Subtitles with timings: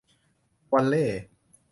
[0.71, 1.21] วัลเล่ย์